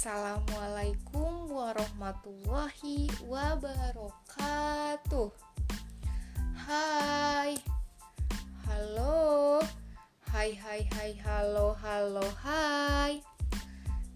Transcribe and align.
Assalamualaikum 0.00 1.52
warahmatullahi 1.52 3.12
wabarakatuh. 3.28 5.28
Hai, 6.56 7.60
halo, 8.64 9.60
hai, 10.32 10.56
hai, 10.56 10.88
hai, 10.96 11.12
halo, 11.20 11.76
halo, 11.84 12.24
hai. 12.40 13.20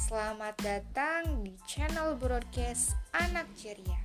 Selamat 0.00 0.56
datang 0.64 1.44
di 1.44 1.52
channel 1.68 2.16
broadcast 2.16 2.96
Anak 3.12 3.44
Ceria. 3.52 4.00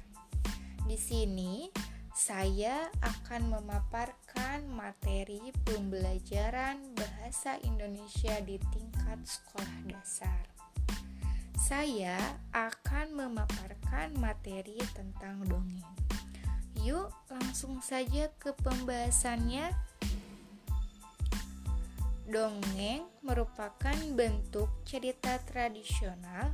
Di 0.83 0.99
sini 0.99 1.71
saya 2.11 2.91
akan 2.99 3.47
memaparkan 3.47 4.67
materi 4.67 5.55
pembelajaran 5.63 6.99
bahasa 6.99 7.55
Indonesia 7.63 8.43
di 8.43 8.59
tingkat 8.59 9.23
sekolah 9.23 9.87
dasar 9.87 10.60
saya 11.71 12.19
akan 12.51 13.15
memaparkan 13.15 14.11
materi 14.19 14.75
tentang 14.91 15.39
dongeng. 15.47 15.95
Yuk, 16.83 17.07
langsung 17.31 17.79
saja 17.79 18.27
ke 18.35 18.51
pembahasannya. 18.59 19.71
Dongeng 22.27 23.07
merupakan 23.23 23.95
bentuk 24.19 24.67
cerita 24.83 25.39
tradisional 25.47 26.51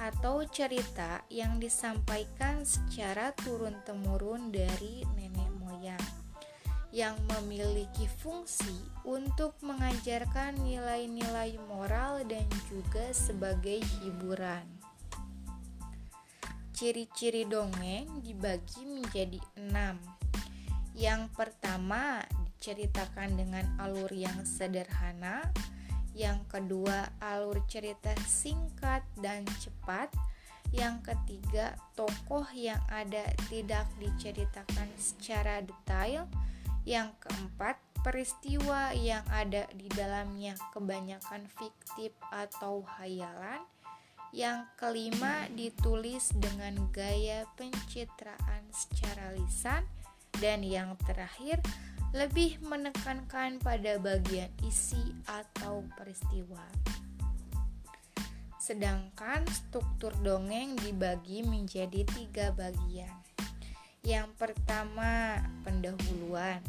atau 0.00 0.48
cerita 0.48 1.28
yang 1.28 1.60
disampaikan 1.60 2.64
secara 2.64 3.36
turun-temurun 3.36 4.48
dari 4.48 5.04
nenek 5.12 5.53
yang 6.94 7.18
memiliki 7.26 8.06
fungsi 8.22 8.70
untuk 9.02 9.58
mengajarkan 9.66 10.54
nilai-nilai 10.62 11.58
moral 11.66 12.22
dan 12.22 12.46
juga 12.70 13.10
sebagai 13.10 13.82
hiburan. 13.98 14.62
Ciri-ciri 16.70 17.50
dongeng 17.50 18.22
dibagi 18.22 18.86
menjadi 18.86 19.42
enam. 19.58 19.98
Yang 20.94 21.34
pertama 21.34 22.22
diceritakan 22.46 23.42
dengan 23.42 23.66
alur 23.82 24.14
yang 24.14 24.46
sederhana. 24.46 25.50
Yang 26.14 26.46
kedua, 26.46 27.10
alur 27.18 27.58
cerita 27.66 28.14
singkat 28.22 29.02
dan 29.18 29.42
cepat. 29.58 30.14
Yang 30.70 31.10
ketiga, 31.10 31.74
tokoh 31.98 32.46
yang 32.54 32.78
ada 32.86 33.34
tidak 33.50 33.86
diceritakan 33.98 34.86
secara 34.94 35.58
detail. 35.58 36.30
Yang 36.84 37.16
keempat, 37.24 37.76
peristiwa 38.04 38.92
yang 38.92 39.24
ada 39.32 39.64
di 39.72 39.88
dalamnya 39.88 40.52
kebanyakan 40.76 41.48
fiktif 41.48 42.12
atau 42.28 42.84
hayalan. 43.00 43.64
Yang 44.36 44.68
kelima, 44.76 45.48
ditulis 45.48 46.28
dengan 46.36 46.76
gaya 46.92 47.48
pencitraan 47.56 48.68
secara 48.68 49.32
lisan. 49.32 49.88
Dan 50.36 50.60
yang 50.60 50.98
terakhir, 51.08 51.64
lebih 52.12 52.60
menekankan 52.62 53.58
pada 53.58 53.96
bagian 53.98 54.52
isi 54.62 55.16
atau 55.24 55.82
peristiwa. 55.96 56.62
Sedangkan 58.60 59.44
struktur 59.50 60.12
dongeng 60.20 60.76
dibagi 60.78 61.44
menjadi 61.44 62.04
tiga 62.12 62.48
bagian. 62.52 63.12
Yang 64.04 64.36
pertama, 64.36 65.40
pendahuluan. 65.64 66.64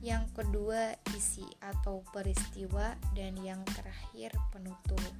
Yang 0.00 0.32
kedua, 0.32 0.96
isi 1.12 1.44
atau 1.60 2.00
peristiwa 2.08 2.96
dan 3.12 3.36
yang 3.44 3.60
terakhir 3.68 4.32
penutup. 4.48 5.12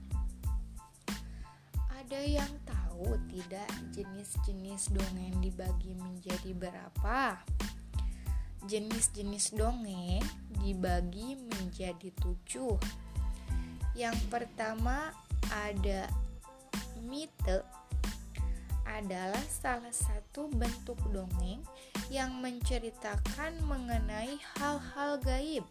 Ada 1.93 2.21
yang 2.25 2.53
tahu 2.65 3.13
tidak 3.29 3.69
jenis-jenis 3.93 4.89
dongeng 4.89 5.37
dibagi 5.45 5.93
menjadi 6.01 6.57
berapa? 6.57 7.45
Jenis-jenis 8.65 9.53
dongeng 9.53 10.25
dibagi 10.65 11.37
menjadi 11.37 12.09
tujuh. 12.17 12.81
Yang 13.93 14.17
pertama 14.33 15.13
ada 15.53 16.09
mite 17.05 17.80
adalah 18.91 19.45
salah 19.47 19.95
satu 19.95 20.51
bentuk 20.51 20.99
dongeng 21.15 21.63
yang 22.11 22.35
menceritakan 22.43 23.55
mengenai 23.63 24.35
hal-hal 24.59 25.23
gaib 25.23 25.63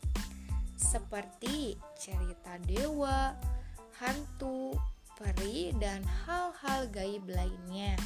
seperti 0.79 1.75
cerita 1.99 2.55
dewa, 2.63 3.35
hantu, 3.99 4.71
peri, 5.19 5.75
dan 5.75 5.99
hal-hal 6.23 6.87
gaib 6.87 7.27
lainnya. 7.27 7.99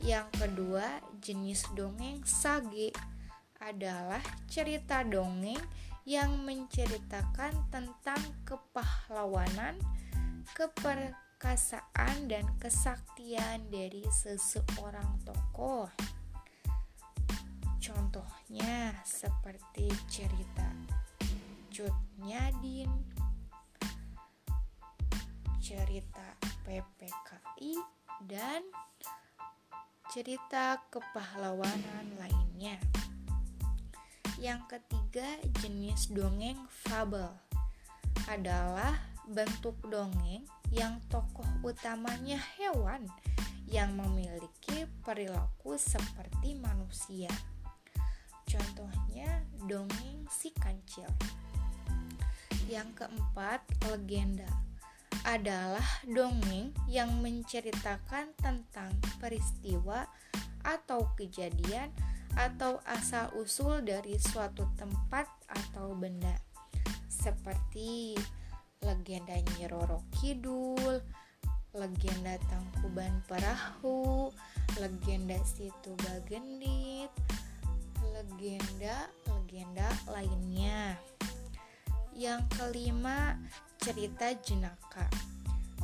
Yang 0.00 0.28
kedua, 0.40 1.00
jenis 1.20 1.68
dongeng 1.76 2.24
sage 2.24 2.92
adalah 3.60 4.24
cerita 4.48 5.04
dongeng 5.04 5.60
yang 6.04 6.44
menceritakan 6.44 7.52
tentang 7.72 8.20
kepahlawanan, 8.44 9.76
keper 10.52 11.16
perkasaan 11.44 12.24
dan 12.24 12.48
kesaktian 12.56 13.68
dari 13.68 14.00
seseorang 14.08 15.20
tokoh. 15.28 15.92
Contohnya 17.76 18.96
seperti 19.04 19.92
cerita 20.08 20.64
Cut 21.68 21.92
Nyadin, 22.24 22.88
cerita 25.60 26.32
PPKI, 26.64 27.76
dan 28.24 28.64
cerita 30.16 30.80
kepahlawanan 30.88 32.24
lainnya. 32.24 32.80
Yang 34.40 34.80
ketiga, 34.80 35.28
jenis 35.60 36.08
dongeng 36.08 36.56
fabel 36.88 37.36
adalah 38.32 38.96
bentuk 39.28 39.76
dongeng 39.92 40.48
yang 40.74 40.98
tokoh 41.06 41.46
utamanya 41.62 42.34
hewan 42.58 43.06
yang 43.70 43.94
memiliki 43.94 44.90
perilaku 45.06 45.78
seperti 45.78 46.58
manusia. 46.58 47.30
Contohnya 48.44 49.46
dongeng 49.70 50.26
si 50.26 50.50
kancil. 50.50 51.08
Yang 52.66 53.06
keempat, 53.06 53.62
legenda 53.86 54.50
adalah 55.24 55.84
dongeng 56.04 56.74
yang 56.90 57.22
menceritakan 57.22 58.34
tentang 58.36 58.92
peristiwa 59.22 60.04
atau 60.60 61.08
kejadian 61.16 61.88
atau 62.34 62.82
asal-usul 62.84 63.86
dari 63.86 64.18
suatu 64.18 64.66
tempat 64.74 65.30
atau 65.48 65.94
benda. 65.94 66.34
Seperti 67.06 68.18
legenda 69.04 69.36
Nyi 69.36 69.68
Roro 69.68 70.00
Kidul, 70.16 70.96
legenda 71.76 72.40
Tangkuban 72.48 73.20
Perahu, 73.28 74.32
legenda 74.80 75.36
Situ 75.44 75.92
Bagendit, 76.00 77.12
legenda-legenda 78.00 79.92
lainnya. 80.08 80.96
Yang 82.16 82.48
kelima, 82.56 83.36
cerita 83.76 84.32
jenaka 84.40 85.04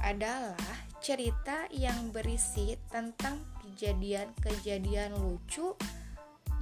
adalah 0.01 0.57
cerita 1.05 1.69
yang 1.77 2.17
berisi 2.17 2.73
tentang 2.89 3.45
kejadian-kejadian 3.61 5.13
lucu 5.13 5.77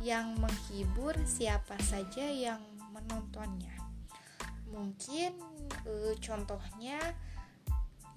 yang 0.03 0.35
menghibur 0.43 1.15
siapa 1.23 1.79
saja 1.87 2.27
yang 2.27 2.59
menontonnya. 2.91 3.88
Mungkin 4.73 5.33
e, 5.85 6.15
contohnya 6.21 7.01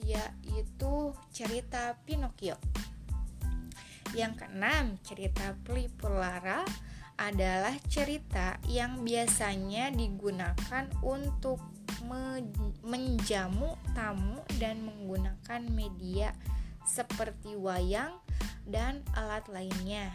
yaitu 0.02 1.14
cerita 1.30 1.96
Pinocchio. 2.04 2.58
Yang 4.12 4.44
keenam, 4.44 4.98
cerita 5.06 5.56
Plipulara 5.64 6.66
adalah 7.22 7.78
cerita 7.86 8.58
yang 8.66 9.06
biasanya 9.06 9.94
digunakan 9.94 10.90
untuk 11.06 11.62
menjamu 12.82 13.78
tamu 13.94 14.42
dan 14.58 14.82
menggunakan 14.82 15.62
media 15.70 16.34
seperti 16.82 17.54
wayang 17.56 18.18
dan 18.66 19.06
alat 19.14 19.46
lainnya. 19.48 20.10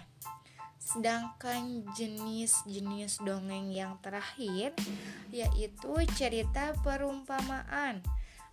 Sedangkan 0.87 1.83
jenis-jenis 1.99 3.19
dongeng 3.27 3.75
yang 3.75 3.99
terakhir 3.99 4.71
yaitu 5.35 5.93
cerita 6.15 6.79
perumpamaan 6.87 7.99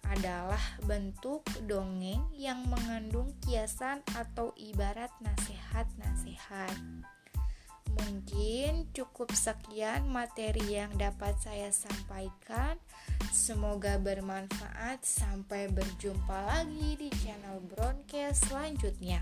adalah 0.10 0.60
bentuk 0.84 1.46
dongeng 1.70 2.26
yang 2.34 2.66
mengandung 2.68 3.32
kiasan 3.46 4.02
atau 4.18 4.50
ibarat 4.58 5.14
nasihat-nasihat. 5.22 6.74
Mungkin 7.94 8.90
cukup 8.98 9.30
sekian 9.38 10.10
materi 10.10 10.82
yang 10.82 10.90
dapat 10.98 11.38
saya 11.38 11.70
sampaikan. 11.70 12.82
Semoga 13.30 14.02
bermanfaat. 14.02 15.06
Sampai 15.06 15.70
berjumpa 15.70 16.50
lagi 16.50 16.98
di 16.98 17.10
channel 17.22 17.62
Broadcast 17.62 18.50
selanjutnya. 18.50 19.22